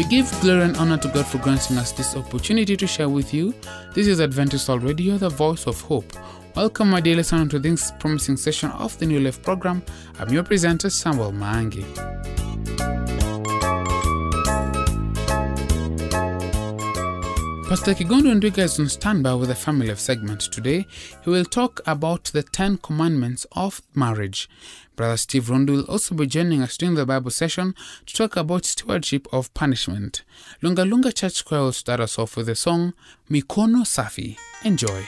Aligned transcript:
We 0.00 0.06
give 0.06 0.40
glory 0.40 0.62
and 0.62 0.78
honor 0.78 0.96
to 0.96 1.08
God 1.08 1.26
for 1.26 1.36
granting 1.36 1.76
us 1.76 1.92
this 1.92 2.16
opportunity 2.16 2.74
to 2.74 2.86
share 2.86 3.10
with 3.10 3.34
you. 3.34 3.52
This 3.92 4.06
is 4.06 4.18
Adventist 4.18 4.70
Radio, 4.70 5.18
the 5.18 5.28
voice 5.28 5.66
of 5.66 5.78
hope. 5.82 6.10
Welcome, 6.56 6.88
my 6.88 7.02
dear 7.02 7.16
listener, 7.16 7.46
to 7.48 7.58
this 7.58 7.92
promising 8.00 8.38
session 8.38 8.70
of 8.70 8.98
the 8.98 9.04
New 9.04 9.20
Life 9.20 9.42
program. 9.42 9.82
I'm 10.18 10.32
your 10.32 10.42
presenter, 10.42 10.88
Samuel 10.88 11.32
Mangi. 11.32 12.39
Pastor 17.70 17.94
Kigondo 17.94 18.34
Ndwiga 18.34 18.64
is 18.64 18.80
on 18.80 18.88
standby 18.88 19.34
with 19.34 19.48
a 19.48 19.54
family 19.54 19.90
of 19.90 20.00
segment 20.00 20.40
today. 20.40 20.84
He 21.22 21.30
will 21.30 21.44
talk 21.44 21.80
about 21.86 22.24
the 22.24 22.42
Ten 22.42 22.78
Commandments 22.78 23.46
of 23.52 23.80
marriage. 23.94 24.50
Brother 24.96 25.16
Steve 25.16 25.48
Rondo 25.48 25.74
will 25.74 25.84
also 25.84 26.16
be 26.16 26.26
joining 26.26 26.62
us 26.62 26.76
during 26.76 26.96
the 26.96 27.06
Bible 27.06 27.30
session 27.30 27.76
to 28.06 28.16
talk 28.16 28.34
about 28.34 28.64
stewardship 28.64 29.28
of 29.32 29.54
punishment. 29.54 30.24
Lunga 30.62 30.84
Lunga 30.84 31.12
Church 31.12 31.44
Choir 31.44 31.60
will 31.60 31.72
start 31.72 32.00
us 32.00 32.18
off 32.18 32.36
with 32.36 32.46
the 32.46 32.56
song 32.56 32.92
Mikono 33.30 33.84
Safi. 33.84 34.36
Enjoy. 34.64 35.06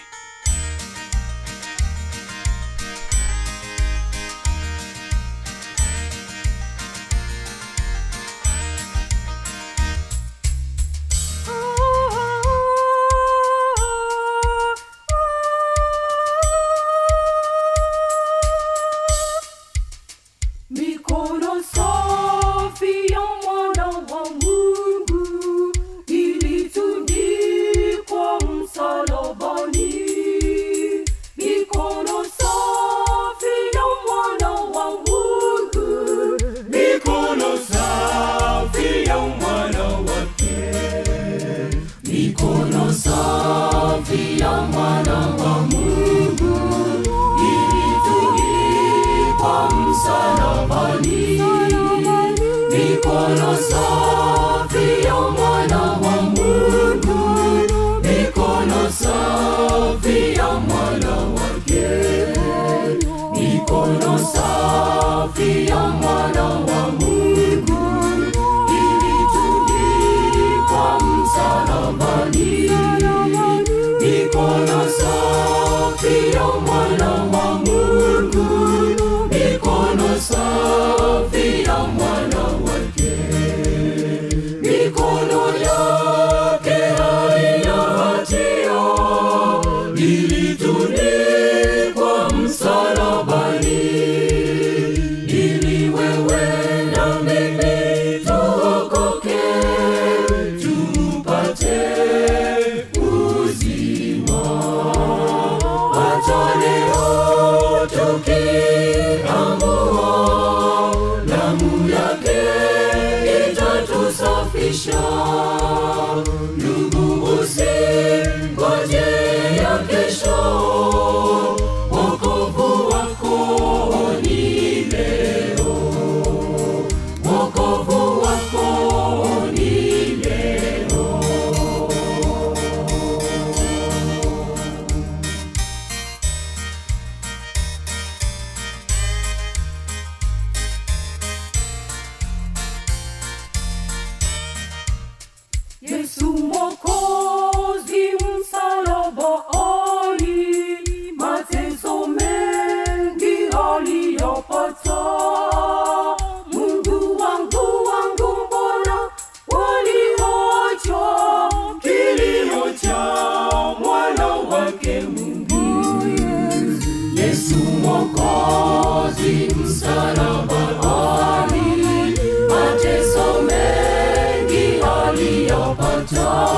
Aliyopata. 176.03 176.52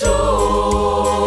州 0.00 1.19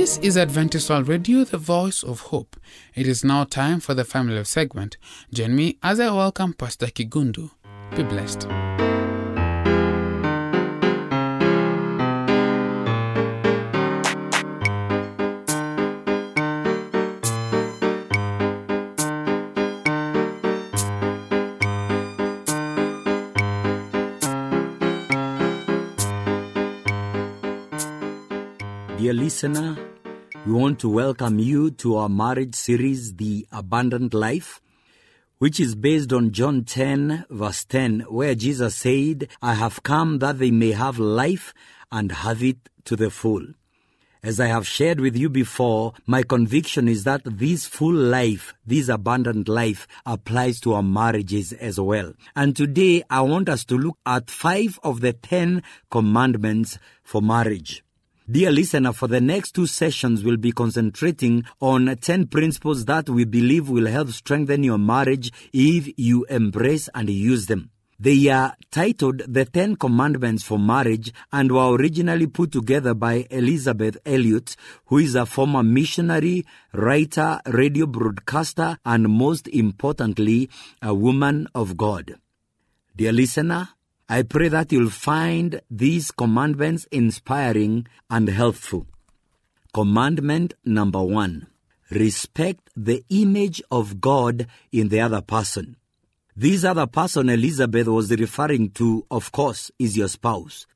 This 0.00 0.16
is 0.22 0.38
Adventist 0.38 0.88
Radio, 0.88 1.44
the 1.44 1.58
voice 1.58 2.02
of 2.02 2.20
hope. 2.32 2.56
It 2.94 3.06
is 3.06 3.22
now 3.22 3.44
time 3.44 3.80
for 3.80 3.92
the 3.92 4.02
family 4.02 4.38
of 4.38 4.48
segment. 4.48 4.96
Join 5.30 5.54
me 5.54 5.76
as 5.82 6.00
I 6.00 6.10
welcome 6.10 6.54
Pastor 6.54 6.86
Kigundu. 6.86 7.50
Be 7.94 8.04
blessed. 8.04 8.48
Dear 28.96 29.14
listener, 29.14 29.89
we 30.46 30.52
want 30.52 30.78
to 30.78 30.88
welcome 30.88 31.38
you 31.38 31.70
to 31.70 31.96
our 31.96 32.08
marriage 32.08 32.54
series, 32.54 33.16
The 33.16 33.46
Abundant 33.52 34.14
Life, 34.14 34.62
which 35.38 35.60
is 35.60 35.74
based 35.74 36.12
on 36.14 36.32
John 36.32 36.64
10, 36.64 37.26
verse 37.28 37.64
10, 37.64 38.00
where 38.08 38.34
Jesus 38.34 38.74
said, 38.74 39.28
I 39.42 39.54
have 39.54 39.82
come 39.82 40.18
that 40.20 40.38
they 40.38 40.50
may 40.50 40.72
have 40.72 40.98
life 40.98 41.52
and 41.92 42.10
have 42.10 42.42
it 42.42 42.70
to 42.84 42.96
the 42.96 43.10
full. 43.10 43.46
As 44.22 44.40
I 44.40 44.46
have 44.46 44.66
shared 44.66 45.00
with 45.00 45.16
you 45.16 45.28
before, 45.28 45.92
my 46.06 46.22
conviction 46.22 46.88
is 46.88 47.04
that 47.04 47.22
this 47.24 47.66
full 47.66 47.94
life, 47.94 48.54
this 48.66 48.88
abundant 48.88 49.48
life, 49.48 49.86
applies 50.06 50.58
to 50.60 50.74
our 50.74 50.82
marriages 50.82 51.52
as 51.52 51.78
well. 51.78 52.14
And 52.34 52.56
today 52.56 53.02
I 53.10 53.22
want 53.22 53.48
us 53.50 53.64
to 53.66 53.76
look 53.76 53.98
at 54.06 54.30
five 54.30 54.78
of 54.82 55.00
the 55.00 55.12
ten 55.12 55.62
commandments 55.90 56.78
for 57.02 57.20
marriage. 57.20 57.82
Dear 58.30 58.52
listener, 58.52 58.92
for 58.92 59.08
the 59.08 59.20
next 59.20 59.56
two 59.56 59.66
sessions, 59.66 60.22
we'll 60.22 60.36
be 60.36 60.52
concentrating 60.52 61.42
on 61.60 61.96
10 61.96 62.28
principles 62.28 62.84
that 62.84 63.08
we 63.08 63.24
believe 63.24 63.68
will 63.68 63.86
help 63.86 64.10
strengthen 64.10 64.62
your 64.62 64.78
marriage 64.78 65.32
if 65.52 65.88
you 65.96 66.24
embrace 66.26 66.88
and 66.94 67.10
use 67.10 67.46
them. 67.46 67.70
They 67.98 68.28
are 68.28 68.54
titled 68.70 69.22
The 69.26 69.46
Ten 69.46 69.74
Commandments 69.74 70.44
for 70.44 70.60
Marriage 70.60 71.12
and 71.32 71.50
were 71.50 71.74
originally 71.74 72.28
put 72.28 72.52
together 72.52 72.94
by 72.94 73.26
Elizabeth 73.30 73.98
Elliot, 74.06 74.54
who 74.86 74.98
is 74.98 75.16
a 75.16 75.26
former 75.26 75.64
missionary, 75.64 76.46
writer, 76.72 77.40
radio 77.46 77.86
broadcaster, 77.86 78.78
and 78.86 79.08
most 79.08 79.48
importantly, 79.48 80.48
a 80.80 80.94
woman 80.94 81.48
of 81.52 81.76
God. 81.76 82.14
Dear 82.96 83.12
listener, 83.12 83.70
I 84.12 84.24
pray 84.24 84.48
that 84.48 84.72
you'll 84.72 84.90
find 84.90 85.60
these 85.70 86.10
commandments 86.10 86.84
inspiring 86.90 87.86
and 88.10 88.28
helpful. 88.28 88.88
Commandment 89.72 90.54
number 90.64 91.00
one 91.00 91.46
respect 91.92 92.70
the 92.76 93.04
image 93.10 93.62
of 93.70 94.00
God 94.00 94.48
in 94.72 94.88
the 94.88 94.98
other 94.98 95.20
person. 95.20 95.76
This 96.34 96.64
other 96.64 96.88
person 96.88 97.28
Elizabeth 97.28 97.86
was 97.86 98.10
referring 98.10 98.70
to, 98.70 99.06
of 99.12 99.30
course, 99.30 99.70
is 99.78 99.96
your 99.96 100.08
spouse. 100.08 100.66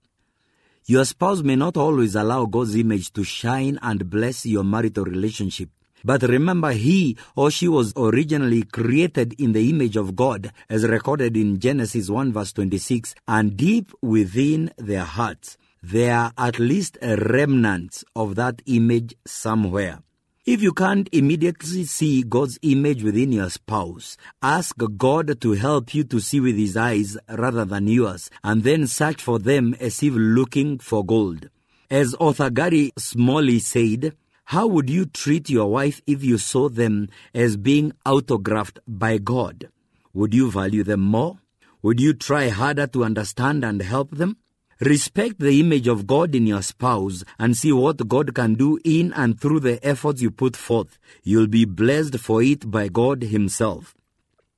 Your 0.87 1.05
spouse 1.05 1.43
may 1.43 1.57
not 1.57 1.77
always 1.77 2.15
allow 2.15 2.45
God's 2.45 2.77
image 2.77 3.13
to 3.15 3.25
shine 3.25 3.81
and 3.83 4.09
bless 4.09 4.47
your 4.47 4.63
marital 4.63 5.07
relationship. 5.07 5.71
But 6.05 6.23
remember, 6.23 6.73
he 6.73 7.17
or 7.35 7.51
she 7.51 7.67
was 7.67 7.95
originally 7.97 8.65
created 8.65 9.41
in 9.41 9.53
the 9.53 9.71
image 9.71 9.97
of 9.97 10.15
God, 10.15 10.53
as 10.69 10.85
recorded 10.85 11.35
in 11.37 11.59
Genesis 11.59 12.11
1 12.11 12.33
verse 12.33 12.53
26, 12.53 13.15
and 13.27 13.57
deep 13.57 13.91
within 14.03 14.71
their 14.77 15.05
hearts, 15.05 15.57
there 15.83 16.15
are 16.15 16.33
at 16.37 16.59
least 16.59 16.99
a 17.01 17.17
remnant 17.17 18.05
of 18.15 18.35
that 18.35 18.61
image 18.67 19.15
somewhere. 19.27 20.01
If 20.47 20.61
you 20.61 20.75
can't 20.75 21.09
immediately 21.11 21.85
see 21.85 22.23
God's 22.23 22.59
image 22.61 23.03
within 23.03 23.33
your 23.33 23.49
spouse, 23.49 24.19
ask 24.43 24.77
God 24.99 25.41
to 25.41 25.53
help 25.53 25.95
you 25.95 26.05
to 26.05 26.21
see 26.21 26.39
with 26.39 26.57
His 26.57 26.77
eyes 26.77 27.17
rather 27.31 27.65
than 27.65 27.87
yours, 27.87 28.29
and 28.43 28.63
then 28.63 28.87
search 28.87 29.23
for 29.23 29.39
them 29.39 29.75
as 29.81 30.03
if 30.03 30.13
looking 30.15 30.81
for 30.81 31.03
gold. 31.03 31.49
As 31.91 32.15
author 32.21 32.51
Gary 32.51 32.93
Smalley 32.99 33.59
said, 33.59 34.15
how 34.45 34.67
would 34.67 34.91
you 34.91 35.07
treat 35.07 35.49
your 35.49 35.71
wife 35.71 36.03
if 36.07 36.23
you 36.23 36.37
saw 36.39 36.69
them 36.69 37.09
as 37.35 37.57
being 37.57 37.93
autographed 38.05 38.79
by 38.87 39.19
God? 39.19 39.69
Would 40.13 40.35
you 40.35 40.51
value 40.51 40.85
them 40.85 41.01
more? 41.01 41.39
Would 41.83 42.01
you 42.01 42.13
try 42.13 42.49
harder 42.49 42.87
to 42.89 43.05
understand 43.05 43.65
and 43.65 43.81
help 43.81 44.11
them? 44.13 44.37
Respect 44.81 45.39
the 45.39 45.61
image 45.61 45.87
of 45.87 46.07
God 46.07 46.35
in 46.35 46.47
your 46.47 46.61
spouse 46.63 47.25
and 47.39 47.57
see 47.57 47.73
what 47.73 48.07
God 48.09 48.35
can 48.35 48.55
do 48.55 48.79
in 48.85 49.13
and 49.15 49.41
through 49.41 49.61
the 49.61 49.85
efforts 49.87 50.21
you 50.21 50.31
put 50.31 50.57
forth. 50.57 50.99
You'll 51.23 51.47
be 51.47 51.65
blessed 51.65 52.19
for 52.19 52.43
it 52.43 52.71
by 52.71 52.89
God 52.89 53.23
Himself. 53.23 53.95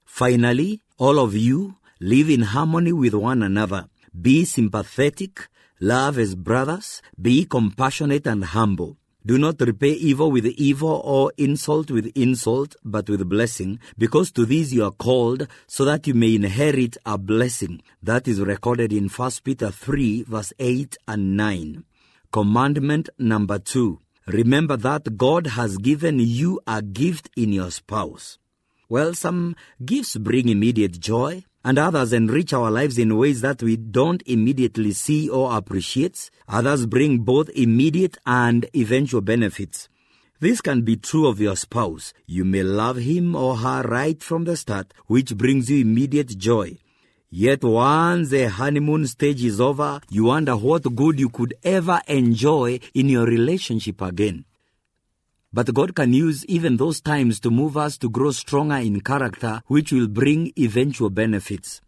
Finally, 0.04 0.82
all 0.98 1.18
of 1.18 1.34
you 1.34 1.76
live 2.00 2.28
in 2.30 2.42
harmony 2.42 2.92
with 2.92 3.14
one 3.14 3.42
another. 3.42 3.88
Be 4.20 4.44
sympathetic, 4.44 5.48
love 5.80 6.18
as 6.18 6.34
brothers, 6.34 7.02
be 7.20 7.44
compassionate 7.44 8.26
and 8.26 8.44
humble. 8.44 8.96
Do 9.26 9.38
not 9.38 9.61
repay 9.61 9.90
evil 9.90 10.31
with 10.31 10.46
evil 10.46 11.02
or 11.05 11.32
insult 11.37 11.90
with 11.90 12.12
insult, 12.14 12.76
but 12.84 13.11
with 13.11 13.28
blessing, 13.28 13.81
because 13.99 14.31
to 14.31 14.46
these 14.46 14.73
you 14.73 14.84
are 14.84 14.93
called, 14.93 15.49
so 15.67 15.84
that 15.84 16.06
you 16.06 16.14
may 16.14 16.37
inherit 16.37 16.96
a 17.05 17.19
blessing. 17.19 17.82
That 18.00 18.28
is 18.28 18.40
recorded 18.40 18.93
in 18.93 19.08
1 19.08 19.31
Peter 19.43 19.73
3, 19.73 20.23
verse 20.23 20.52
8 20.61 20.96
and 21.08 21.37
9. 21.37 21.84
Commandment 22.31 23.08
number 23.19 23.58
2. 23.58 23.99
Remember 24.28 24.76
that 24.76 25.17
God 25.17 25.49
has 25.49 25.76
given 25.79 26.20
you 26.20 26.61
a 26.64 26.81
gift 26.81 27.29
in 27.36 27.53
your 27.53 27.72
spouse. 27.72 28.39
Well, 28.89 29.12
some 29.15 29.56
gifts 29.84 30.17
bring 30.19 30.48
immediate 30.48 31.00
joy, 31.00 31.43
and 31.67 31.81
others 31.81 32.13
enrich 32.13 32.53
our 32.53 32.70
lives 32.70 32.96
in 32.96 33.17
ways 33.17 33.41
that 33.41 33.61
we 33.61 33.77
don't 33.77 34.23
immediately 34.25 34.93
see 34.93 35.29
or 35.29 35.56
appreciate. 35.56 36.31
Others 36.49 36.87
bring 36.87 37.19
both 37.19 37.51
immediate 37.56 38.17
and 38.25 38.67
eventual 38.73 39.20
benefits. 39.20 39.89
This 40.39 40.61
can 40.61 40.82
be 40.82 40.96
true 40.96 41.27
of 41.27 41.41
your 41.41 41.56
spouse. 41.56 42.13
You 42.25 42.44
may 42.44 42.63
love 42.63 42.99
him 42.99 43.35
or 43.35 43.56
her 43.56 43.82
right 43.82 44.23
from 44.23 44.44
the 44.44 44.56
start, 44.56 44.94
which 45.08 45.37
brings 45.37 45.69
you 45.69 45.81
immediate 45.81 46.39
joy. 46.39 46.79
Yet 47.31 47.65
once 47.65 48.31
the 48.31 48.49
honeymoon 48.49 49.08
stage 49.08 49.43
is 49.43 49.61
over, 49.61 50.01
you 50.08 50.27
wonder 50.27 50.56
what 50.56 50.94
good 50.94 51.19
you 51.19 51.31
could 51.31 51.55
ever 51.65 52.01
enjoy 52.06 52.79
in 52.94 53.08
your 53.08 53.27
relationship 53.27 54.01
again. 54.03 54.44
But 55.53 55.72
God 55.72 55.94
can 55.94 56.12
use 56.12 56.44
even 56.46 56.76
those 56.76 57.00
times 57.00 57.41
to 57.41 57.50
move 57.50 57.76
us 57.76 57.96
to 57.98 58.10
grow 58.10 58.31
stronger 58.31 58.76
in 58.76 59.00
character, 59.00 59.62
which 59.67 59.93
will 59.93 60.08
bring 60.08 60.53
eventual 60.58 61.10
benefits. 61.10 61.81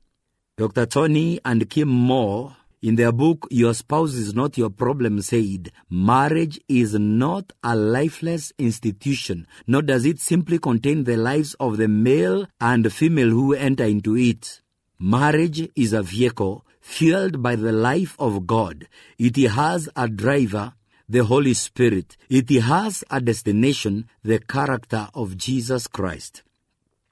Dr. 0.57 0.87
Tony 0.87 1.38
and 1.45 1.69
Kim 1.71 1.88
Moore, 1.88 2.57
in 2.81 2.97
their 2.97 3.12
book 3.12 3.47
Your 3.50 3.75
Spouse 3.75 4.15
is 4.15 4.35
Not 4.35 4.57
Your 4.57 4.71
Problem, 4.71 5.21
said, 5.21 5.73
Marriage 5.91 6.61
is 6.69 6.95
not 6.95 7.53
a 7.62 7.77
lifeless 7.77 8.53
institution, 8.59 9.47
nor 9.67 9.83
does 9.83 10.05
it 10.05 10.21
simply 10.21 10.59
contain 10.59 11.05
the 11.05 11.17
lives 11.17 11.55
of 11.55 11.77
the 11.77 11.88
male 11.88 12.47
and 12.61 12.93
female 12.93 13.31
who 13.31 13.55
enter 13.55 13.85
into 13.85 14.17
it. 14.17 14.61
Marriage 14.99 15.69
is 15.77 15.93
a 15.93 16.03
vehicle 16.03 16.65
fueled 16.81 17.43
by 17.43 17.55
the 17.55 17.73
life 17.73 18.17
of 18.19 18.47
God. 18.47 18.88
It 19.19 19.37
has 19.50 19.88
a 19.95 20.09
driver, 20.09 20.73
the 21.09 21.25
Holy 21.25 21.55
Spirit. 21.55 22.17
It 22.29 22.50
has 22.62 23.03
a 23.11 23.21
destination, 23.21 24.09
the 24.23 24.38
character 24.41 25.09
of 25.15 25.37
Jesus 25.37 25.87
Christ. 25.87 26.43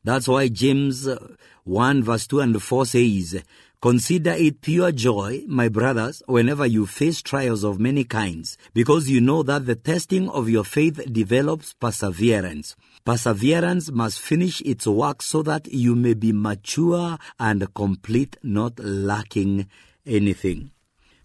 That's 0.05 0.29
why 0.29 0.49
James 0.49 1.09
uh, 1.09 1.35
1 1.65 2.05
verse 2.05 2.27
2 2.29 2.41
and 2.41 2.63
4 2.63 2.87
says, 2.87 3.43
Consider 3.81 4.33
it 4.33 4.61
pure 4.63 4.91
joy, 4.93 5.43
my 5.47 5.69
brothers, 5.69 6.23
whenever 6.27 6.65
you 6.67 6.87
face 6.87 7.21
trials 7.23 7.63
of 7.63 7.79
many 7.79 8.05
kinds, 8.05 8.57
because 8.73 9.09
you 9.09 9.21
know 9.21 9.43
that 9.43 9.67
the 9.67 9.75
testing 9.75 10.29
of 10.31 10.49
your 10.49 10.65
faith 10.65 11.01
develops 11.13 11.75
perseverance. 11.75 12.75
Perseverance 13.05 13.91
must 13.91 14.21
finish 14.21 14.61
its 14.63 14.87
work 14.87 15.23
so 15.23 15.43
that 15.43 15.73
you 15.73 15.95
may 15.95 16.15
be 16.15 16.33
mature 16.33 17.19
and 17.39 17.73
complete, 17.75 18.37
not 18.43 18.79
lacking 18.79 19.69
anything. 20.07 20.71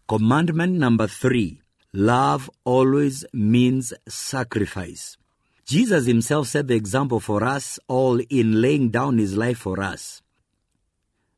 Commandment 0.08 0.74
number 0.74 1.08
three 1.08 1.62
love 1.94 2.50
always 2.64 3.26
means 3.34 3.94
sacrifice. 4.08 5.18
Jesus 5.66 6.06
himself 6.06 6.48
set 6.48 6.68
the 6.68 6.76
example 6.76 7.20
for 7.20 7.44
us 7.44 7.80
all 7.88 8.20
in 8.30 8.62
laying 8.62 8.90
down 8.90 9.18
his 9.18 9.38
life 9.38 9.60
for 9.60 9.82
us. 9.82 10.22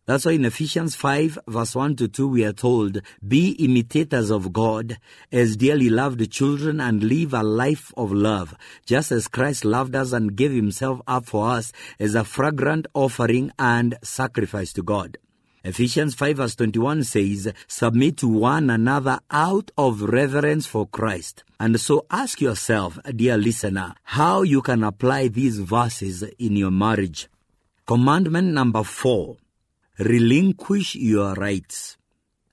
That's 0.06 0.26
why 0.26 0.34
in 0.34 0.44
Ephesians 0.44 0.96
5 0.98 1.40
verse 1.48 1.76
1 1.76 1.96
to 1.96 2.08
2 2.10 2.28
we 2.28 2.44
are 2.44 2.52
told, 2.52 3.02
Be 3.26 3.52
imitators 3.52 4.32
of 4.32 4.52
God 4.52 4.98
as 5.32 5.56
dearly 5.56 5.90
loved 5.90 6.30
children 6.30 6.82
and 6.82 7.04
live 7.04 7.34
a 7.34 7.42
life 7.42 7.94
of 7.96 8.12
love, 8.12 8.54
just 8.86 9.14
as 9.14 9.30
Christ 9.30 9.64
loved 9.64 9.96
us 9.96 10.12
and 10.12 10.36
gave 10.36 10.52
himself 10.52 11.00
up 11.08 11.26
for 11.26 11.50
us 11.52 11.72
as 12.00 12.16
a 12.16 12.26
fragrant 12.26 12.86
offering 12.94 13.52
and 13.58 13.96
sacrifice 14.04 14.74
to 14.74 14.84
God. 14.84 15.18
Ephesians 15.66 16.14
5 16.16 16.36
verse 16.38 16.56
21 16.56 17.06
says, 17.06 17.54
Submit 17.68 18.18
to 18.18 18.28
one 18.28 18.70
another 18.70 19.20
out 19.32 19.72
of 19.78 20.02
reverence 20.02 20.66
for 20.66 20.86
Christ. 20.88 21.46
And 21.58 21.80
so 21.80 22.06
ask 22.12 22.42
yourself, 22.42 23.00
dear 23.16 23.38
listener, 23.38 23.96
how 24.04 24.42
you 24.42 24.62
can 24.62 24.84
apply 24.84 25.30
these 25.30 25.60
verses 25.60 26.22
in 26.38 26.58
your 26.58 26.72
marriage. 26.72 27.30
Commandment 27.86 28.50
number 28.50 28.84
four 28.84 29.38
relinquish 30.00 30.96
your 30.96 31.34
rights. 31.36 31.96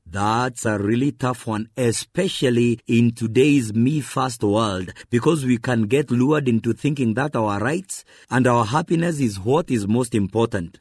That's 0.07 0.65
a 0.65 0.79
really 0.79 1.11
tough 1.11 1.49
one, 1.49 1.69
especially 1.77 2.79
in 2.87 3.11
today's 3.13 3.75
me 3.75 4.03
first 4.03 4.45
world, 4.45 4.93
because 5.09 5.45
we 5.45 5.59
can 5.59 5.83
get 5.83 6.13
lured 6.13 6.49
into 6.49 6.73
thinking 6.73 7.15
that 7.15 7.35
our 7.35 7.59
rights 7.59 8.05
and 8.31 8.47
our 8.47 8.65
happiness 8.67 9.19
is 9.19 9.41
what 9.41 9.69
is 9.69 9.89
most 9.89 10.15
important. 10.15 10.79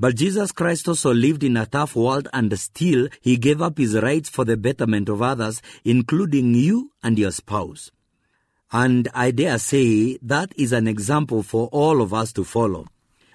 But 0.00 0.16
Jesus 0.16 0.50
Christ 0.50 0.88
also 0.88 1.12
lived 1.12 1.44
in 1.44 1.58
a 1.58 1.66
tough 1.66 1.94
world 1.94 2.26
and 2.32 2.58
still 2.58 3.08
he 3.20 3.36
gave 3.36 3.60
up 3.60 3.76
his 3.76 3.94
rights 3.94 4.30
for 4.30 4.46
the 4.46 4.56
betterment 4.56 5.10
of 5.10 5.20
others, 5.20 5.60
including 5.84 6.54
you 6.54 6.90
and 7.02 7.18
your 7.18 7.32
spouse. 7.32 7.90
And 8.72 9.08
I 9.12 9.30
dare 9.30 9.58
say 9.58 10.16
that 10.22 10.54
is 10.56 10.72
an 10.72 10.88
example 10.88 11.42
for 11.42 11.68
all 11.70 12.00
of 12.00 12.14
us 12.14 12.32
to 12.32 12.44
follow. 12.44 12.86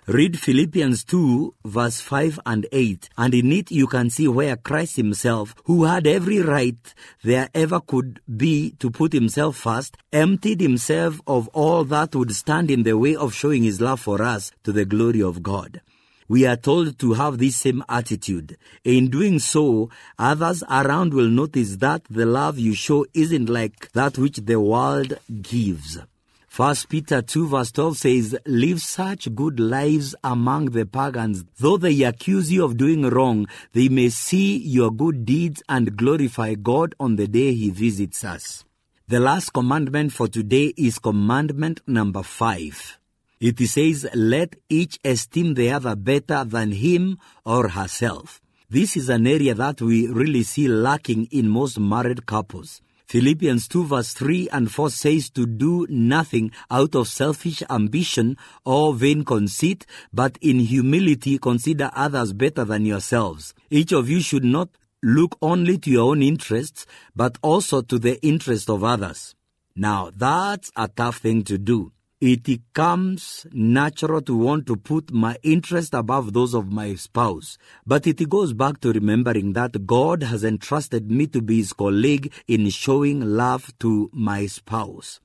Read 0.08 0.40
Philippians 0.40 1.04
2 1.04 1.54
verse 1.66 2.02
5 2.02 2.40
and 2.48 2.66
8 2.72 3.10
and 3.16 3.34
in 3.36 3.52
it 3.52 3.70
you 3.70 3.86
can 3.86 4.10
see 4.10 4.28
where 4.28 4.56
Christ 4.56 4.96
himself, 4.96 5.54
who 5.66 5.84
had 5.84 6.08
every 6.08 6.40
right 6.40 6.94
there 7.24 7.50
ever 7.54 7.80
could 7.80 8.22
be 8.36 8.72
to 8.80 8.90
put 8.90 9.14
himself 9.14 9.58
first, 9.58 9.98
emptied 10.12 10.62
himself 10.62 11.22
of 11.28 11.48
all 11.50 11.84
that 11.86 12.16
would 12.16 12.34
stand 12.36 12.72
in 12.72 12.82
the 12.82 12.98
way 12.98 13.16
of 13.16 13.36
showing 13.36 13.62
his 13.62 13.80
love 13.80 14.00
for 14.00 14.24
us 14.24 14.52
to 14.64 14.72
the 14.72 14.86
glory 14.86 15.22
of 15.22 15.44
God. 15.44 15.82
We 16.28 16.46
are 16.48 16.56
told 16.56 16.98
to 17.00 17.14
have 17.14 17.38
this 17.38 17.58
same 17.58 17.84
attitude. 17.88 18.58
In 18.84 19.10
doing 19.10 19.38
so, 19.40 19.90
others 20.18 20.64
around 20.70 21.14
will 21.14 21.28
notice 21.30 21.76
that 21.78 22.04
the 22.10 22.26
love 22.26 22.58
you 22.58 22.74
show 22.74 23.06
isn't 23.14 23.48
like 23.48 23.92
that 23.92 24.18
which 24.18 24.38
the 24.38 24.60
world 24.60 25.20
gives. 25.42 26.00
First 26.48 26.88
Peter 26.90 27.22
2 27.22 27.50
verse 27.50 27.72
12 27.74 27.98
says, 27.98 28.38
Live 28.46 28.82
such 28.82 29.36
good 29.36 29.60
lives 29.60 30.16
among 30.24 30.68
the 30.68 30.86
pagans. 30.86 31.44
Though 31.60 31.78
they 31.78 32.02
accuse 32.04 32.52
you 32.52 32.64
of 32.64 32.78
doing 32.78 33.04
wrong, 33.10 33.48
they 33.74 33.90
may 33.90 34.10
see 34.10 34.58
your 34.58 34.90
good 34.90 35.26
deeds 35.26 35.62
and 35.68 35.98
glorify 35.98 36.56
God 36.56 36.96
on 37.00 37.18
the 37.18 37.28
day 37.28 37.54
He 37.54 37.70
visits 37.72 38.24
us. 38.24 38.64
The 39.08 39.20
last 39.20 39.52
commandment 39.52 40.14
for 40.14 40.28
today 40.28 40.74
is 40.78 40.98
commandment 40.98 41.82
number 41.86 42.24
five. 42.24 42.98
It 43.40 43.60
says, 43.68 44.08
Let 44.14 44.56
each 44.70 45.00
esteem 45.04 45.56
the 45.56 45.72
other 45.72 45.96
better 45.96 46.44
than 46.46 46.72
him 46.72 47.18
or 47.46 47.70
herself. 47.70 48.42
This 48.70 48.98
is 48.98 49.10
an 49.10 49.28
area 49.28 49.54
that 49.54 49.82
we 49.82 50.08
really 50.08 50.44
see 50.44 50.68
lacking 50.68 51.26
in 51.32 51.50
most 51.50 51.80
married 51.80 52.26
couples. 52.26 52.82
Philippians 53.08 53.68
2 53.68 53.86
verse 53.86 54.14
3 54.14 54.50
and 54.52 54.72
4 54.72 54.90
says 54.90 55.30
to 55.30 55.46
do 55.46 55.86
nothing 55.90 56.52
out 56.72 56.96
of 56.96 57.08
selfish 57.08 57.62
ambition 57.70 58.36
or 58.66 58.96
vain 58.96 59.24
conceit, 59.24 59.86
but 60.12 60.40
in 60.42 60.60
humility 60.60 61.38
consider 61.38 61.92
others 61.94 62.34
better 62.34 62.66
than 62.66 62.86
yourselves. 62.86 63.54
Each 63.70 63.92
of 63.92 64.10
you 64.10 64.22
should 64.22 64.44
not 64.44 64.70
look 65.04 65.38
only 65.42 65.78
to 65.78 65.92
your 65.92 66.12
own 66.12 66.24
interests, 66.24 66.88
but 67.16 67.38
also 67.44 67.82
to 67.84 68.00
the 68.00 68.20
interest 68.26 68.70
of 68.72 68.84
others. 68.84 69.36
Now, 69.76 70.10
that's 70.16 70.72
a 70.76 70.88
tough 70.88 71.18
thing 71.18 71.44
to 71.44 71.60
do. 71.60 71.92
It 72.22 72.62
comes 72.72 73.46
natural 73.52 74.22
to 74.22 74.38
want 74.38 74.68
to 74.68 74.78
put 74.78 75.12
my 75.12 75.38
interest 75.44 75.94
above 75.94 76.32
those 76.32 76.54
of 76.54 76.72
my 76.72 76.96
spouse. 76.96 77.58
But 77.86 78.08
it 78.08 78.30
goes 78.30 78.54
back 78.54 78.80
to 78.82 78.94
remembering 78.94 79.52
that 79.54 79.86
God 79.86 80.24
has 80.24 80.46
entrusted 80.46 81.12
me 81.12 81.28
to 81.28 81.42
be 81.42 81.58
his 81.58 81.74
colleague 81.74 82.32
in 82.48 82.70
showing 82.70 83.20
love 83.20 83.78
to 83.80 84.10
my 84.14 84.46
spouse. 84.46 85.20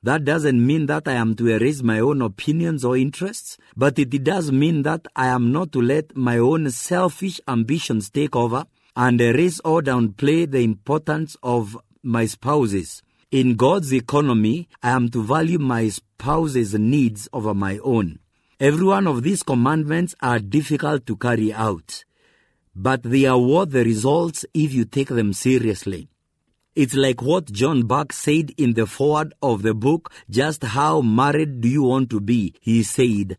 That 0.00 0.24
doesn't 0.24 0.64
mean 0.64 0.86
that 0.86 1.08
I 1.08 1.14
am 1.14 1.34
to 1.34 1.48
erase 1.48 1.82
my 1.82 1.98
own 1.98 2.22
opinions 2.22 2.84
or 2.84 2.96
interests, 2.96 3.58
but 3.76 3.98
it 3.98 4.22
does 4.22 4.52
mean 4.52 4.82
that 4.84 5.08
I 5.16 5.26
am 5.26 5.50
not 5.50 5.72
to 5.72 5.82
let 5.82 6.16
my 6.16 6.38
own 6.38 6.70
selfish 6.70 7.40
ambitions 7.48 8.10
take 8.10 8.36
over 8.36 8.64
and 8.94 9.20
erase 9.20 9.60
or 9.64 9.82
downplay 9.82 10.48
the 10.48 10.60
importance 10.60 11.36
of 11.42 11.76
my 12.04 12.26
spouse's. 12.26 13.02
In 13.30 13.56
God's 13.56 13.92
economy, 13.92 14.70
I 14.82 14.92
am 14.92 15.10
to 15.10 15.22
value 15.22 15.58
my 15.58 15.90
spouse's 15.90 16.72
needs 16.72 17.28
over 17.30 17.52
my 17.52 17.76
own. 17.84 18.20
Every 18.58 18.86
one 18.86 19.06
of 19.06 19.22
these 19.22 19.42
commandments 19.42 20.14
are 20.22 20.38
difficult 20.38 21.04
to 21.04 21.16
carry 21.16 21.52
out, 21.52 22.04
but 22.74 23.02
they 23.02 23.26
are 23.26 23.38
worth 23.38 23.72
the 23.72 23.84
results 23.84 24.46
if 24.54 24.72
you 24.72 24.86
take 24.86 25.08
them 25.08 25.34
seriously. 25.34 26.08
It's 26.74 26.94
like 26.94 27.20
what 27.20 27.52
John 27.52 27.82
Buck 27.82 28.14
said 28.14 28.52
in 28.56 28.72
the 28.72 28.86
foreword 28.86 29.34
of 29.42 29.60
the 29.60 29.74
book, 29.74 30.10
Just 30.30 30.64
How 30.64 31.02
Married 31.02 31.60
Do 31.60 31.68
You 31.68 31.82
Want 31.82 32.08
to 32.08 32.20
Be? 32.20 32.54
He 32.62 32.82
said, 32.82 33.36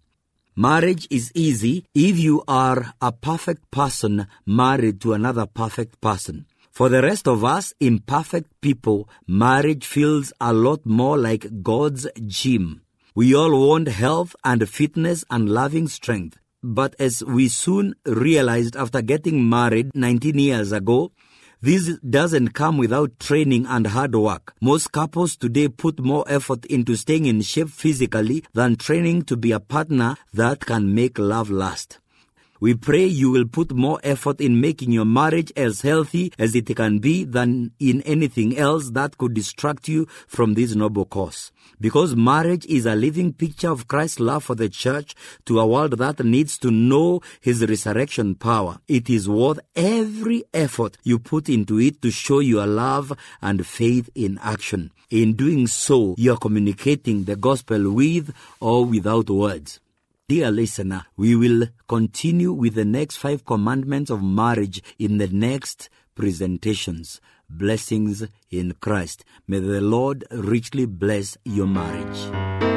Marriage 0.56 1.08
is 1.10 1.32
easy 1.34 1.84
if 1.96 2.20
you 2.20 2.44
are 2.48 2.94
a 3.02 3.12
perfect 3.12 3.72
person 3.72 4.28
married 4.46 5.02
to 5.02 5.14
another 5.14 5.48
perfect 5.48 6.00
person. 6.00 6.46
For 6.80 6.88
the 6.88 7.02
rest 7.02 7.28
of 7.28 7.44
us 7.44 7.74
imperfect 7.82 8.62
people, 8.62 9.10
marriage 9.28 9.86
feels 9.86 10.32
a 10.40 10.54
lot 10.54 10.86
more 10.86 11.18
like 11.18 11.62
God's 11.62 12.08
gym. 12.26 12.84
We 13.14 13.36
all 13.36 13.68
want 13.68 13.90
health 13.90 14.34
and 14.46 14.64
fitness 14.70 15.26
and 15.30 15.50
loving 15.50 15.90
strength. 15.90 16.38
But 16.64 16.96
as 16.98 17.22
we 17.22 17.50
soon 17.50 17.96
realized 18.06 18.78
after 18.78 19.02
getting 19.02 19.50
married 19.50 19.94
19 19.94 20.40
years 20.40 20.72
ago, 20.72 21.12
this 21.62 22.00
doesn't 22.00 22.54
come 22.54 22.78
without 22.78 23.20
training 23.20 23.66
and 23.66 23.88
hard 23.88 24.16
work. 24.16 24.54
Most 24.62 24.94
couples 24.94 25.36
today 25.36 25.68
put 25.68 26.00
more 26.00 26.24
effort 26.30 26.66
into 26.68 26.96
staying 26.96 27.26
in 27.26 27.42
shape 27.42 27.68
physically 27.68 28.46
than 28.54 28.78
training 28.78 29.24
to 29.24 29.36
be 29.36 29.52
a 29.52 29.60
partner 29.60 30.16
that 30.32 30.62
can 30.62 30.96
make 30.96 31.20
love 31.20 31.52
last. 31.52 32.00
We 32.62 32.74
pray 32.74 33.06
you 33.06 33.32
will 33.32 33.46
put 33.46 33.72
more 33.72 34.02
effort 34.04 34.42
in 34.42 34.60
making 34.60 34.92
your 34.92 35.06
marriage 35.06 35.54
as 35.56 35.82
healthy 35.82 36.34
as 36.38 36.56
it 36.56 36.76
can 36.76 37.00
be 37.00 37.24
than 37.24 37.72
in 37.80 38.02
anything 38.02 38.58
else 38.58 38.90
that 38.92 39.18
could 39.18 39.34
distract 39.34 39.88
you 39.88 40.08
from 40.28 40.56
this 40.56 40.76
noble 40.76 41.06
cause. 41.06 41.54
Because 41.80 42.18
marriage 42.18 42.66
is 42.66 42.86
a 42.86 42.96
living 42.96 43.32
picture 43.32 43.70
of 43.70 43.88
Christ's 43.88 44.20
love 44.20 44.44
for 44.44 44.56
the 44.56 44.68
church 44.68 45.16
to 45.46 45.60
a 45.62 45.66
world 45.66 45.98
that 46.00 46.20
needs 46.26 46.58
to 46.58 46.70
know 46.70 47.22
his 47.40 47.66
resurrection 47.66 48.36
power. 48.36 48.80
It 48.90 49.10
is 49.10 49.30
worth 49.30 49.60
every 49.76 50.44
effort 50.54 50.98
you 51.04 51.18
put 51.18 51.48
into 51.48 51.80
it 51.80 52.02
to 52.02 52.12
show 52.12 52.40
your 52.40 52.68
love 52.68 53.14
and 53.42 53.66
faith 53.66 54.10
in 54.16 54.38
action. 54.44 54.92
In 55.10 55.34
doing 55.34 55.68
so, 55.68 56.14
you 56.18 56.34
are 56.34 56.38
communicating 56.38 57.24
the 57.24 57.38
gospel 57.38 57.92
with 57.94 58.34
or 58.60 58.84
without 58.86 59.30
words. 59.30 59.80
Dear 60.30 60.52
listener, 60.52 61.06
we 61.18 61.36
will 61.36 61.70
continue 61.88 62.54
with 62.54 62.76
the 62.76 62.86
next 62.86 63.18
five 63.18 63.44
commandments 63.46 64.12
of 64.12 64.22
marriage 64.22 64.80
in 65.00 65.18
the 65.18 65.28
next 65.28 65.90
presentations. 66.14 67.20
Blessings 67.50 68.28
in 68.52 68.76
Christ. 68.80 69.26
May 69.48 69.58
the 69.58 69.82
Lord 69.82 70.26
richly 70.30 70.86
bless 70.86 71.36
your 71.46 71.66
marriage. 71.66 72.69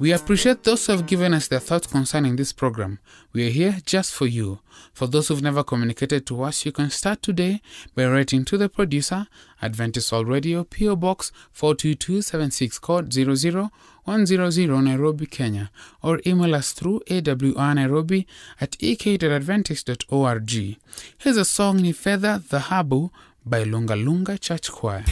We 0.00 0.12
appreciate 0.12 0.62
those 0.62 0.86
who 0.86 0.92
have 0.92 1.06
given 1.06 1.34
us 1.34 1.48
their 1.48 1.58
thoughts 1.58 1.88
concerning 1.88 2.36
this 2.36 2.52
program. 2.52 3.00
We 3.32 3.48
are 3.48 3.50
here 3.50 3.78
just 3.84 4.14
for 4.14 4.26
you. 4.26 4.60
For 4.92 5.08
those 5.08 5.26
who've 5.26 5.42
never 5.42 5.64
communicated 5.64 6.24
to 6.26 6.44
us, 6.44 6.64
you 6.64 6.70
can 6.70 6.90
start 6.90 7.20
today 7.20 7.60
by 7.96 8.06
writing 8.06 8.44
to 8.44 8.56
the 8.56 8.68
producer, 8.68 9.26
Adventist 9.60 10.12
World 10.12 10.28
Radio, 10.28 10.62
PO 10.62 10.94
Box 10.94 11.32
42276, 11.52 12.78
code 12.78 13.12
00100 13.12 14.68
Nairobi, 14.84 15.26
Kenya, 15.26 15.72
or 16.00 16.20
email 16.24 16.54
us 16.54 16.70
through 16.70 17.00
awrnairobi 17.08 18.24
at 18.60 18.76
ek.adventist.org. 18.80 20.76
Here's 21.18 21.36
a 21.36 21.44
song 21.44 21.78
Ni 21.78 21.92
Fedha 21.92 22.38
Dhahabu 22.40 23.10
by 23.44 23.64
Lunga 23.64 23.96
Lunga 23.96 24.38
Church 24.38 24.70
Choir. 24.70 25.02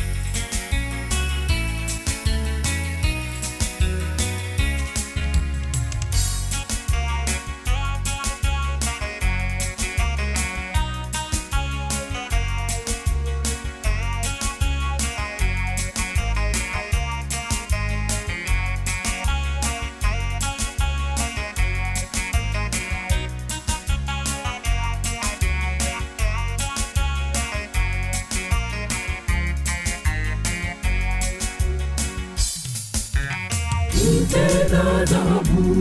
Fedha, 34.77 35.05
dhahabu 35.05 35.75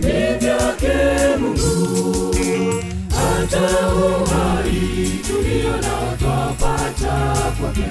ni 0.00 0.38
vyake 0.38 0.96
Mungu. 1.40 2.34
Hata 3.10 3.88
uhai 3.94 5.20
tulio 5.26 5.76
nao 5.82 6.16
twapata 6.18 7.34
kwake. 7.60 7.88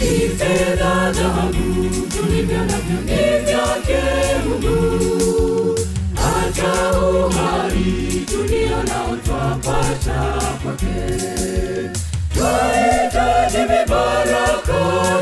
Ni 0.00 0.28
fedha, 0.28 1.12
dhahabu 1.12 1.90
tulivyo 2.16 2.58
navyo 2.58 3.00
ni 3.04 3.44
vyake 3.44 4.02
Mungu. 4.48 5.78
Hata 6.14 6.98
uhai 7.00 8.24
tulio 8.26 8.82
nao 8.82 9.16
twapata 9.24 10.42
kwake. 10.62 10.96
Twahitaji 12.48 13.58
mibaraka 13.58 14.80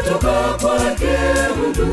toka 0.09 0.37
kwake 0.61 1.15
Mungu. 1.57 1.89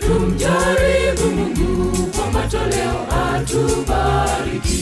Tumjaribu 0.00 1.26
Mungu 1.36 2.06
kwa 2.16 2.26
matoleo 2.32 2.98
atubariki. 3.34 4.80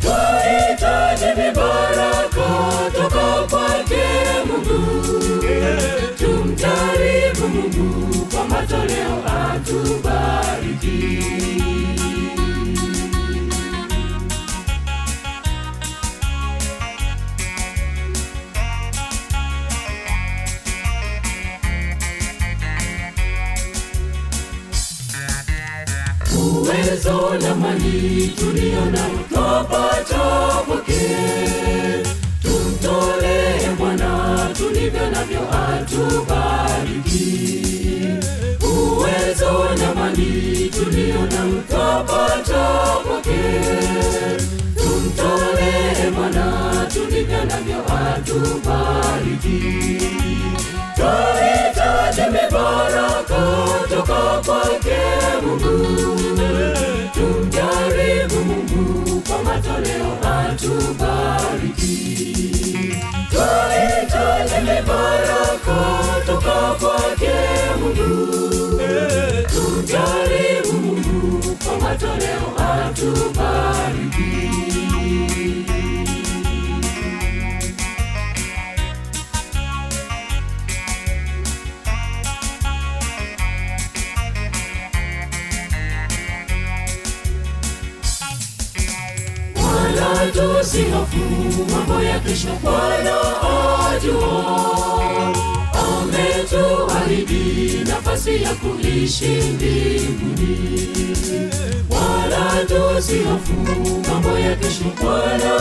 Twahitaji 0.00 1.28
mibaraka 1.40 2.48
toka 2.92 3.26
kwake 3.50 4.04
Mungu. 4.46 4.80
Tumjaribu 6.18 7.48
Mungu 7.48 8.09
twapata 42.04 42.64
kwake. 43.04 43.42
Tumtolee 44.76 46.10
Bwana 46.16 46.46
tulivyo 46.92 47.44
navyo 47.44 47.76
atubariki. 47.96 49.60
Twahitaji 50.96 52.22
mibaraka 52.32 53.42
toka 53.90 54.22
kwake 54.46 54.98
Mungu. 55.42 55.74
Tumjaribu 57.14 58.38
Mungu 58.44 59.20
kwa 59.20 59.38
matoleo 59.42 60.10
atubariki. 60.22 61.94
Twahitaji 63.30 64.58
mibaraka 64.60 65.78
toka 66.26 66.56
kwake 66.80 67.34
Mungu. 67.80 68.10
Tumjaribu 69.52 70.69
Mungu 71.90 72.06
leo 72.20 72.54
hatubariki 72.58 74.40
tusihofu 90.32 91.16
mambo 91.72 92.02
ya 92.02 92.20
kesho, 92.20 92.48
Bwana 92.62 93.16
ajua. 93.90 95.49
Ametuahidi 96.50 97.84
nafasi 97.88 98.42
ya 98.42 98.54
kuishi 98.54 99.26
mbinguni, 99.26 100.80
wala 101.90 102.64
tusihofu 102.64 103.52
mambo 104.10 104.38
ya 104.38 104.56
kesho, 104.56 104.84
Bwana 105.02 105.54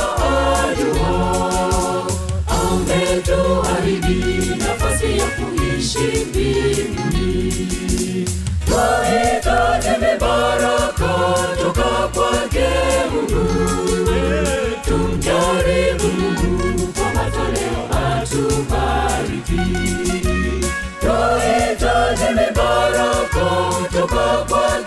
ajua. 0.63 2.07
Ametuahidi 2.47 4.45
nafasi 4.57 5.17
ya 5.17 5.25
kuishi 5.25 6.25
mbinguni. 6.29 7.69
Twahitaji 8.65 9.87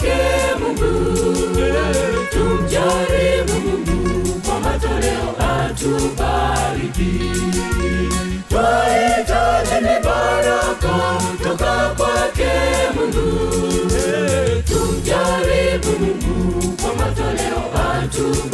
toka 0.03 0.55
Mungu. 0.61 0.93
Tumjaribu 2.33 3.53
Mungu 3.65 4.41
kwa 4.45 4.61
matoleo 4.61 5.29
atubariki. 5.39 7.13
Twahitaji 8.49 9.75
mibaraka 9.83 11.21
toka 11.43 11.95
kwake 11.97 12.51
Mungu. 12.95 13.27
Tumjaribu 14.69 15.91
Mungu 16.01 16.73
kwa 16.83 16.95
matoleo 16.95 17.63
atubariki. 17.75 18.52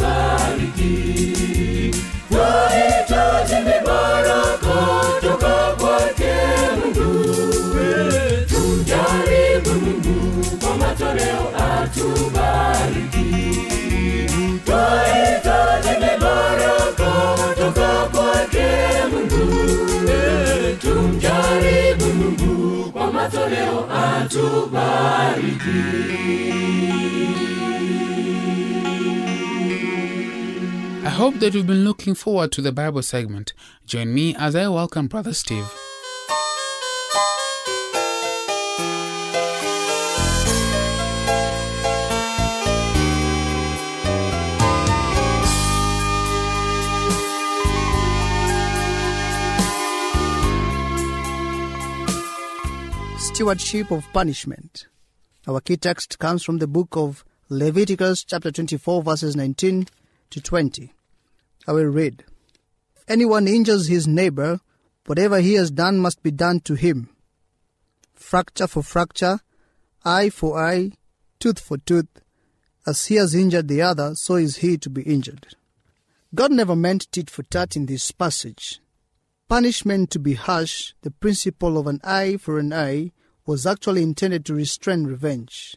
I 31.01 31.09
hope 31.09 31.35
that 31.39 31.53
you've 31.53 31.67
been 31.67 31.83
looking 31.83 32.15
forward 32.15 32.51
to 32.53 32.61
the 32.61 32.71
Bible 32.71 33.01
segment. 33.01 33.53
Join 33.85 34.13
me 34.13 34.35
as 34.35 34.55
I 34.55 34.67
welcome 34.69 35.07
Brother 35.07 35.33
Steve. 35.33 35.67
Stewardship 53.39 53.89
of 53.89 54.05
punishment. 54.11 54.87
Our 55.47 55.61
key 55.61 55.77
text 55.77 56.19
comes 56.19 56.43
from 56.43 56.57
the 56.57 56.67
book 56.67 56.97
of 56.97 57.23
Leviticus, 57.47 58.25
chapter 58.25 58.51
24, 58.51 59.01
verses 59.01 59.33
19 59.33 59.87
to 60.31 60.41
20. 60.41 60.91
I 61.65 61.71
will 61.71 61.85
read. 61.85 62.25
Anyone 63.07 63.47
injures 63.47 63.87
his 63.87 64.09
neighbor, 64.09 64.59
whatever 65.05 65.39
he 65.39 65.53
has 65.53 65.71
done 65.71 65.99
must 65.99 66.21
be 66.21 66.31
done 66.31 66.59
to 66.65 66.73
him. 66.73 67.11
Fracture 68.13 68.67
for 68.67 68.83
fracture, 68.83 69.39
eye 70.03 70.29
for 70.29 70.59
eye, 70.59 70.91
tooth 71.39 71.61
for 71.61 71.77
tooth. 71.77 72.09
As 72.85 73.05
he 73.05 73.15
has 73.15 73.33
injured 73.33 73.69
the 73.69 73.81
other, 73.81 74.15
so 74.15 74.35
is 74.35 74.57
he 74.57 74.77
to 74.79 74.89
be 74.89 75.03
injured. 75.03 75.55
God 76.35 76.51
never 76.51 76.75
meant 76.75 77.09
tit 77.09 77.29
for 77.29 77.43
tat 77.43 77.77
in 77.77 77.85
this 77.85 78.11
passage. 78.11 78.81
Punishment 79.47 80.11
to 80.11 80.19
be 80.19 80.33
harsh, 80.33 80.91
the 81.03 81.11
principle 81.11 81.77
of 81.77 81.87
an 81.87 82.01
eye 82.03 82.35
for 82.35 82.59
an 82.59 82.73
eye, 82.73 83.13
was 83.49 83.65
actually 83.65 84.03
intended 84.03 84.45
to 84.45 84.53
restrain 84.53 85.05
revenge. 85.05 85.75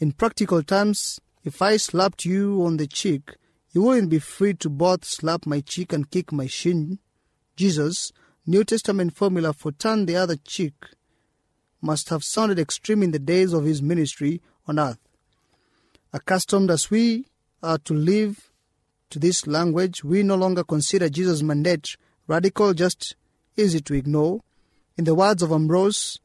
In 0.00 0.12
practical 0.12 0.62
terms, 0.62 1.20
if 1.44 1.60
I 1.60 1.76
slapped 1.76 2.24
you 2.24 2.64
on 2.64 2.78
the 2.78 2.86
cheek, 2.86 3.34
you 3.72 3.82
wouldn't 3.82 4.08
be 4.08 4.18
free 4.18 4.54
to 4.54 4.70
both 4.70 5.04
slap 5.04 5.44
my 5.44 5.60
cheek 5.60 5.92
and 5.92 6.10
kick 6.10 6.32
my 6.32 6.46
shin. 6.46 6.98
Jesus, 7.54 8.12
New 8.46 8.64
Testament 8.64 9.14
formula 9.14 9.52
for 9.52 9.72
turn 9.72 10.06
the 10.06 10.16
other 10.16 10.36
cheek, 10.36 10.72
must 11.82 12.08
have 12.08 12.24
sounded 12.24 12.58
extreme 12.58 13.02
in 13.02 13.10
the 13.10 13.18
days 13.18 13.52
of 13.52 13.66
his 13.66 13.82
ministry 13.82 14.40
on 14.66 14.78
earth. 14.78 15.06
Accustomed 16.14 16.70
as 16.70 16.90
we 16.90 17.26
are 17.62 17.76
to 17.76 17.92
live 17.92 18.50
to 19.10 19.18
this 19.18 19.46
language, 19.46 20.02
we 20.02 20.22
no 20.22 20.34
longer 20.34 20.64
consider 20.64 21.10
Jesus' 21.10 21.42
mandate 21.42 21.98
radical, 22.26 22.72
just 22.72 23.16
easy 23.54 23.82
to 23.82 23.92
ignore. 23.92 24.40
In 24.96 25.04
the 25.04 25.14
words 25.14 25.42
of 25.42 25.52
Ambrose, 25.52 26.20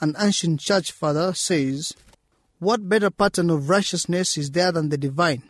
an 0.00 0.14
ancient 0.18 0.60
church 0.60 0.92
father, 0.92 1.34
says, 1.34 1.94
What 2.58 2.88
better 2.88 3.10
pattern 3.10 3.50
of 3.50 3.68
righteousness 3.68 4.38
is 4.38 4.50
there 4.50 4.72
than 4.72 4.88
the 4.88 4.98
divine? 4.98 5.42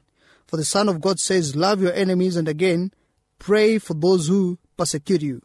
For 0.46 0.56
the 0.56 0.64
Son 0.64 0.88
of 0.88 1.00
God 1.00 1.18
says, 1.20 1.54
Love 1.54 1.80
your 1.80 1.92
enemies, 1.92 2.36
and 2.36 2.48
again, 2.48 2.92
pray 3.38 3.78
for 3.78 3.94
those 3.94 4.28
who 4.28 4.58
persecute 4.76 5.22
you. 5.22 5.42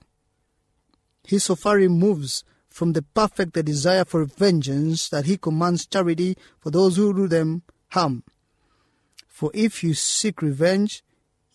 He 1.24 1.40
so 1.40 1.56
far 1.56 1.76
removes 1.76 2.44
from 2.70 2.94
the 2.94 3.02
perfect 3.02 3.54
the 3.54 3.64
desire 3.64 4.04
for 4.04 4.26
vengeance 4.26 5.10
that 5.10 5.26
he 5.26 5.38
commands 5.38 5.86
charity 5.86 6.38
for 6.60 6.72
those 6.72 6.98
who 6.98 7.14
do 7.14 7.28
them 7.28 7.64
harm. 7.90 8.24
For 9.28 9.52
if 9.54 9.84
you 9.84 9.94
seek 9.94 10.42
revenge, 10.42 11.04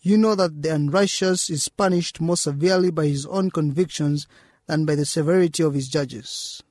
you 0.01 0.17
know 0.17 0.33
that 0.35 0.61
the 0.61 0.73
unrighteous 0.73 1.49
is 1.49 1.69
punished 1.69 2.19
more 2.19 2.37
severely 2.37 2.89
by 2.89 3.05
his 3.05 3.25
own 3.27 3.51
convictions 3.51 4.27
than 4.65 4.85
by 4.85 4.95
the 4.95 5.05
severity 5.05 5.61
of 5.61 5.73
his 5.73 5.89
judges. 5.89 6.63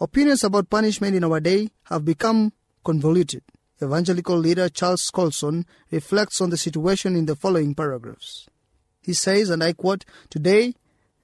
Opinions 0.00 0.44
about 0.44 0.70
punishment 0.70 1.16
in 1.16 1.24
our 1.24 1.40
day 1.40 1.70
have 1.84 2.04
become 2.04 2.52
convoluted. 2.84 3.42
Evangelical 3.82 4.36
leader 4.36 4.68
Charles 4.68 5.10
Colson 5.10 5.66
reflects 5.90 6.40
on 6.40 6.50
the 6.50 6.56
situation 6.56 7.16
in 7.16 7.26
the 7.26 7.34
following 7.34 7.74
paragraphs. 7.74 8.48
He 9.02 9.12
says, 9.12 9.50
and 9.50 9.62
I 9.62 9.72
quote, 9.72 10.04
Today, 10.30 10.74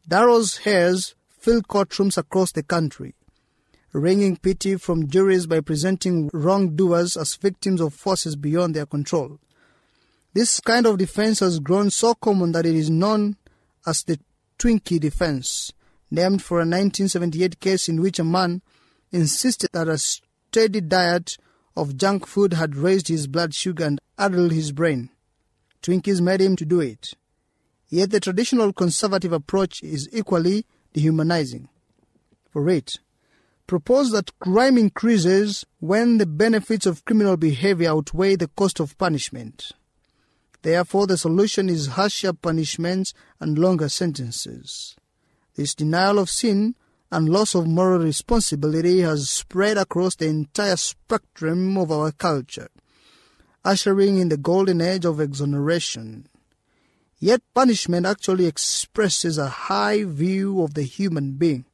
Darrow's 0.09 0.61
heirs 0.65 1.15
fill 1.29 1.63
courtrooms 1.63 2.19
across 2.19 2.51
the 2.51 2.63
country, 2.63 3.15
wringing 3.93 4.37
pity 4.37 4.77
from 4.77 5.09
juries 5.09 5.47
by 5.47 5.61
presenting 5.61 6.29
wrongdoers 6.33 7.17
as 7.17 7.37
victims 7.37 7.81
of 7.81 7.95
forces 7.95 8.35
beyond 8.35 8.75
their 8.75 8.87
control. 8.87 9.39
This 10.33 10.59
kind 10.59 10.87
of 10.87 10.99
defense 10.99 11.39
has 11.41 11.61
grown 11.61 11.91
so 11.91 12.15
common 12.15 12.53
that 12.53 12.67
it 12.67 12.75
is 12.75 12.91
known 12.91 13.37
as 13.87 14.03
the 14.03 14.19
Twinkie 14.59 14.99
defense, 14.99 15.73
named 16.15 16.43
for 16.43 16.59
a 16.59 16.61
1978 16.61 17.61
case 17.61 17.89
in 17.89 18.01
which 18.01 18.19
a 18.19 18.25
man 18.25 18.63
insisted 19.11 19.71
that 19.73 19.89
a 19.89 19.99
steady 19.99 20.81
diet 20.81 21.37
of 21.77 21.97
junk 21.97 22.27
food 22.27 22.53
had 22.53 22.77
raised 22.77 23.09
his 23.09 23.27
blood 23.27 23.55
sugar 23.55 23.85
and 23.85 24.01
addled 24.17 24.53
his 24.53 24.73
brain. 24.73 25.11
Twinkies 25.83 26.21
made 26.21 26.41
him 26.41 26.57
to 26.57 26.65
do 26.65 26.81
it. 26.81 27.15
Yet 27.89 28.11
the 28.11 28.21
traditional 28.21 28.73
conservative 28.73 29.33
approach 29.33 29.83
is 29.83 30.09
equally 30.13 30.67
dehumanizing. 30.93 31.69
For 32.51 32.69
it, 32.71 32.99
propose 33.67 34.13
that 34.13 34.39
crime 34.39 34.79
increases 34.79 35.67
when 35.81 36.19
the 36.19 36.27
benefits 36.27 36.87
of 36.87 37.05
criminal 37.05 37.37
behavior 37.37 37.91
outweigh 37.91 38.37
the 38.37 38.49
cost 38.49 38.81
of 38.81 38.97
punishment. 38.97 39.73
Therefore, 40.63 41.07
the 41.07 41.19
solution 41.19 41.69
is 41.69 41.89
harsher 41.89 42.33
punishments 42.33 43.13
and 43.39 43.59
longer 43.59 43.89
sentences. 43.89 44.97
This 45.55 45.75
denial 45.75 46.19
of 46.19 46.31
sin 46.31 46.75
and 47.13 47.29
loss 47.29 47.55
of 47.55 47.67
moral 47.67 48.01
responsibility 48.03 49.01
has 49.01 49.31
spread 49.31 49.79
across 49.79 50.17
the 50.17 50.27
entire 50.27 50.77
spectrum 50.77 51.79
of 51.79 51.93
our 51.93 52.11
culture, 52.11 52.69
ushering 53.65 54.19
in 54.19 54.31
the 54.31 54.37
golden 54.37 54.81
age 54.81 55.05
of 55.05 55.21
exoneration. 55.21 56.27
Yet 57.21 57.41
punishment 57.55 58.05
actually 58.05 58.47
expresses 58.47 59.39
a 59.39 59.49
high 59.49 60.03
view 60.03 60.61
of 60.61 60.75
the 60.75 60.83
human 60.83 61.33
being. 61.33 61.65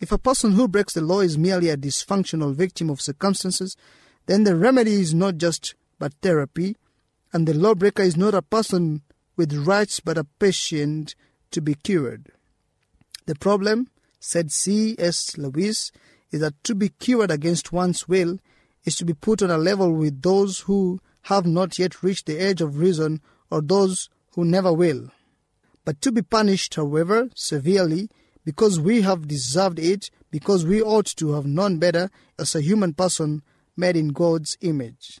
If 0.00 0.10
a 0.10 0.18
person 0.18 0.52
who 0.52 0.66
breaks 0.66 0.94
the 0.94 1.02
law 1.02 1.20
is 1.20 1.36
merely 1.36 1.68
a 1.68 1.76
dysfunctional 1.76 2.54
victim 2.54 2.88
of 2.88 3.00
circumstances, 3.00 3.76
then 4.26 4.44
the 4.44 4.56
remedy 4.56 4.94
is 4.94 5.12
not 5.12 5.36
just 5.36 5.74
but 5.98 6.14
therapy, 6.22 6.76
and 7.32 7.46
the 7.46 7.54
lawbreaker 7.54 8.02
is 8.02 8.16
not 8.16 8.34
a 8.34 8.42
person 8.42 9.02
with 9.36 9.66
rights 9.66 10.00
but 10.00 10.18
a 10.18 10.24
patient 10.24 11.14
to 11.50 11.60
be 11.60 11.74
cured. 11.74 12.32
The 13.26 13.34
problem, 13.34 13.88
said 14.18 14.50
C.S. 14.50 15.38
Lewis, 15.38 15.92
is 16.30 16.40
that 16.40 16.62
to 16.64 16.74
be 16.74 16.88
cured 16.88 17.30
against 17.30 17.72
one's 17.72 18.08
will 18.08 18.38
is 18.84 18.96
to 18.96 19.04
be 19.04 19.14
put 19.14 19.42
on 19.42 19.50
a 19.50 19.58
level 19.58 19.92
with 19.92 20.22
those 20.22 20.60
who 20.60 21.00
have 21.22 21.46
not 21.46 21.78
yet 21.78 22.02
reached 22.02 22.26
the 22.26 22.38
age 22.38 22.60
of 22.60 22.78
reason 22.78 23.20
or 23.50 23.60
those 23.60 24.08
who 24.34 24.44
never 24.44 24.72
will. 24.72 25.10
But 25.84 26.00
to 26.02 26.12
be 26.12 26.22
punished, 26.22 26.74
however, 26.74 27.28
severely, 27.34 28.08
because 28.44 28.80
we 28.80 29.02
have 29.02 29.28
deserved 29.28 29.78
it, 29.78 30.10
because 30.30 30.64
we 30.64 30.82
ought 30.82 31.06
to 31.06 31.32
have 31.32 31.46
known 31.46 31.78
better 31.78 32.10
as 32.38 32.54
a 32.54 32.60
human 32.60 32.94
person 32.94 33.42
made 33.76 33.96
in 33.96 34.08
God's 34.08 34.56
image. 34.62 35.20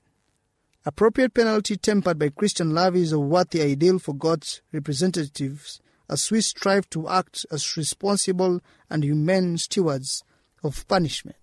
Appropriate 0.84 1.34
penalty 1.34 1.76
tempered 1.76 2.18
by 2.18 2.30
Christian 2.30 2.74
love 2.74 2.96
is 2.96 3.12
a 3.12 3.18
worthy 3.18 3.62
ideal 3.62 4.00
for 4.00 4.14
God's 4.14 4.62
representatives 4.72 5.80
as 6.08 6.30
we 6.30 6.40
strive 6.40 6.88
to 6.90 7.08
act 7.08 7.46
as 7.50 7.76
responsible 7.76 8.60
and 8.90 9.04
humane 9.04 9.58
stewards 9.58 10.22
of 10.62 10.86
punishment. 10.88 11.36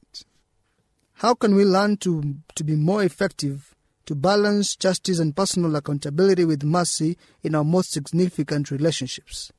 How 1.16 1.34
can 1.34 1.56
we 1.56 1.66
learn 1.66 1.98
to, 1.98 2.36
to 2.56 2.64
be 2.64 2.76
more 2.76 3.04
effective 3.04 3.76
to 4.06 4.16
balance 4.16 4.76
justice 4.76 5.20
and 5.20 5.36
personal 5.36 5.76
accountability 5.76 6.46
with 6.46 6.64
mercy 6.64 7.18
in 7.44 7.56
our 7.56 7.64
most 7.64 7.92
significant 7.92 8.72
relationships? 8.72 9.52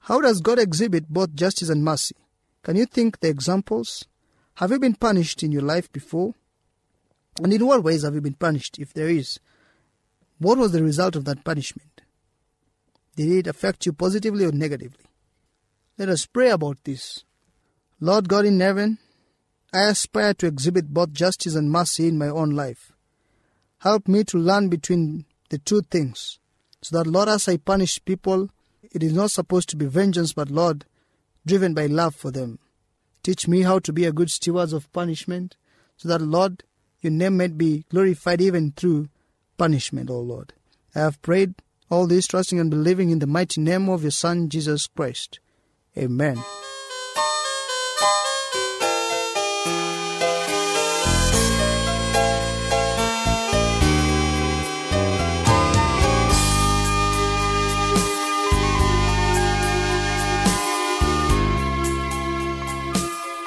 How 0.00 0.20
does 0.20 0.40
God 0.40 0.58
exhibit 0.58 1.08
both 1.08 1.34
justice 1.34 1.68
and 1.68 1.82
mercy? 1.84 2.16
Can 2.62 2.76
you 2.76 2.86
think 2.86 3.20
the 3.20 3.28
examples? 3.28 4.06
Have 4.54 4.70
you 4.70 4.78
been 4.78 4.94
punished 4.94 5.42
in 5.42 5.52
your 5.52 5.62
life 5.62 5.90
before? 5.92 6.34
And 7.42 7.52
in 7.52 7.66
what 7.66 7.84
ways 7.84 8.02
have 8.02 8.14
you 8.14 8.20
been 8.20 8.34
punished, 8.34 8.78
if 8.78 8.92
there 8.92 9.08
is? 9.08 9.38
What 10.38 10.58
was 10.58 10.72
the 10.72 10.82
result 10.82 11.16
of 11.16 11.24
that 11.26 11.44
punishment? 11.44 11.95
Did 13.16 13.32
it 13.32 13.46
affect 13.46 13.86
you 13.86 13.92
positively 13.92 14.44
or 14.44 14.52
negatively? 14.52 15.04
Let 15.98 16.10
us 16.10 16.26
pray 16.26 16.50
about 16.50 16.84
this. 16.84 17.24
Lord 17.98 18.28
God 18.28 18.44
in 18.44 18.60
heaven, 18.60 18.98
I 19.72 19.84
aspire 19.84 20.34
to 20.34 20.46
exhibit 20.46 20.92
both 20.92 21.12
justice 21.12 21.54
and 21.54 21.70
mercy 21.70 22.08
in 22.08 22.18
my 22.18 22.28
own 22.28 22.50
life. 22.50 22.92
Help 23.78 24.06
me 24.06 24.22
to 24.24 24.38
learn 24.38 24.68
between 24.68 25.24
the 25.48 25.58
two 25.58 25.80
things, 25.82 26.38
so 26.82 26.98
that, 26.98 27.08
Lord, 27.08 27.28
as 27.28 27.48
I 27.48 27.56
punish 27.56 28.04
people, 28.04 28.50
it 28.82 29.02
is 29.02 29.12
not 29.12 29.30
supposed 29.30 29.70
to 29.70 29.76
be 29.76 29.86
vengeance, 29.86 30.34
but, 30.34 30.50
Lord, 30.50 30.84
driven 31.46 31.72
by 31.72 31.86
love 31.86 32.14
for 32.14 32.30
them. 32.30 32.58
Teach 33.22 33.48
me 33.48 33.62
how 33.62 33.78
to 33.80 33.92
be 33.92 34.04
a 34.04 34.12
good 34.12 34.30
steward 34.30 34.72
of 34.72 34.92
punishment, 34.92 35.56
so 35.96 36.08
that, 36.08 36.20
Lord, 36.20 36.64
your 37.00 37.12
name 37.12 37.38
might 37.38 37.56
be 37.56 37.84
glorified 37.90 38.40
even 38.40 38.72
through 38.72 39.08
punishment, 39.56 40.10
O 40.10 40.18
Lord. 40.20 40.52
I 40.94 41.00
have 41.00 41.22
prayed 41.22 41.54
all 41.90 42.06
this 42.06 42.26
trusting 42.26 42.58
and 42.58 42.70
believing 42.70 43.10
in 43.10 43.18
the 43.18 43.26
mighty 43.26 43.60
name 43.60 43.88
of 43.88 44.02
your 44.02 44.10
Son, 44.10 44.48
Jesus 44.48 44.86
Christ. 44.86 45.40
Amen. 45.96 46.42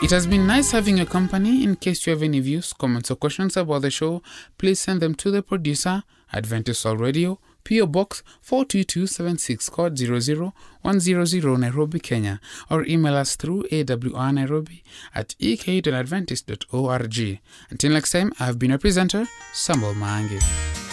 It 0.01 0.11
has 0.11 0.25
been 0.25 0.47
nice 0.47 0.71
having 0.71 0.97
your 0.97 1.05
company. 1.05 1.63
In 1.63 1.75
case 1.75 2.07
you 2.07 2.13
have 2.13 2.23
any 2.23 2.39
views, 2.39 2.73
comments, 2.73 3.11
or 3.11 3.15
questions 3.15 3.55
about 3.55 3.83
the 3.83 3.91
show, 3.91 4.23
please 4.57 4.79
send 4.79 5.01
them 5.01 5.13
to 5.13 5.29
the 5.29 5.43
producer, 5.43 6.01
Adventist 6.33 6.83
World 6.83 7.01
Radio, 7.01 7.39
PO 7.69 7.85
Box 7.85 8.23
42276, 8.41 9.69
code 9.69 9.99
00100 9.99 11.59
Nairobi, 11.59 11.99
Kenya, 11.99 12.41
or 12.69 12.85
email 12.85 13.15
us 13.15 13.35
through 13.35 13.65
awrnairobi 13.71 14.81
at 15.13 15.35
ek.adventist.org. 15.39 17.39
Until 17.69 17.91
next 17.91 18.11
time, 18.11 18.33
I 18.39 18.45
have 18.45 18.57
been 18.57 18.71
your 18.71 18.79
presenter, 18.79 19.27
Samuel 19.53 19.93
Maangi. 19.93 20.88